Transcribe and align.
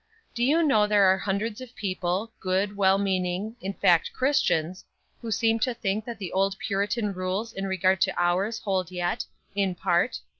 Do 0.33 0.43
you 0.43 0.63
know 0.63 0.87
there 0.87 1.03
are 1.13 1.17
hundreds 1.19 1.61
of 1.61 1.75
people, 1.75 2.31
good, 2.39 2.75
well 2.75 2.97
meaning 2.97 3.55
in 3.61 3.73
fact, 3.75 4.13
Christians 4.13 4.83
who 5.21 5.29
seem 5.29 5.59
to 5.59 5.75
think 5.75 6.05
that 6.05 6.17
the 6.17 6.31
old 6.31 6.57
Puritan 6.57 7.13
rules 7.13 7.53
in 7.53 7.67
regard 7.67 8.01
to 8.01 8.19
hours 8.19 8.57
hold 8.61 8.89
yet, 8.89 9.25
in 9.53 9.75
part. 9.75 10.17